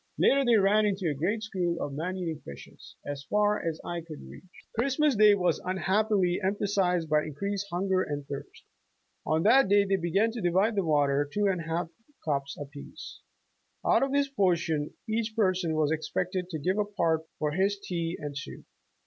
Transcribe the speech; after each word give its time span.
Later, 0.17 0.43
they 0.43 0.55
ran 0.57 0.87
into 0.87 1.11
a 1.11 1.13
great 1.13 1.43
school 1.43 1.79
of 1.79 1.93
man 1.93 2.17
eating 2.17 2.39
fishes, 2.43 2.95
as 3.05 3.23
far 3.29 3.61
as 3.63 3.79
eye 3.85 4.01
could 4.01 4.27
reach. 4.27 4.49
Christmas 4.73 5.15
day 5.15 5.35
was 5.35 5.61
unhappily 5.63 6.39
emphasized 6.43 7.07
by 7.07 7.21
in 7.23 7.35
creased 7.35 7.67
hunger 7.69 8.01
and 8.01 8.25
thirst. 8.27 8.65
On 9.27 9.43
that 9.43 9.67
day 9.69 9.85
they 9.85 9.97
began 9.97 10.31
to 10.31 10.41
divide 10.41 10.73
the 10.73 10.83
water, 10.83 11.29
cwo 11.31 11.51
and 11.51 11.61
one 11.61 11.69
half 11.69 11.89
cups 12.25 12.57
apiece. 12.57 13.19
Out 13.85 14.01
of 14.01 14.11
this 14.11 14.27
portion 14.27 14.91
each 15.07 15.35
person 15.35 15.75
was 15.75 15.91
expected 15.91 16.49
to 16.49 16.57
give 16.57 16.79
a 16.79 16.85
part 16.85 17.21
for 17.37 17.51
his 17.51 17.77
tea 17.77 18.17
and 18.19 18.35
soup. 18.35 18.65